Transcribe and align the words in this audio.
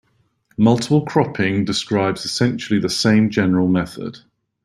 Multiple 0.57 1.05
cropping 1.05 1.63
describes 1.63 2.25
essentially 2.25 2.79
the 2.79 2.89
same 2.89 3.29
general 3.29 3.67
method. 3.67 4.17